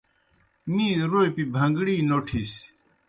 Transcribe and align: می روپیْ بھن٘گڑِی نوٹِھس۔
می 0.73 0.87
روپیْ 1.11 1.43
بھن٘گڑِی 1.53 1.95
نوٹِھس۔ 2.09 2.51